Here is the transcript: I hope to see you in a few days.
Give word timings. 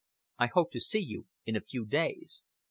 I 0.39 0.47
hope 0.47 0.71
to 0.71 0.79
see 0.79 1.01
you 1.01 1.27
in 1.45 1.55
a 1.55 1.61
few 1.61 1.85
days. 1.85 2.45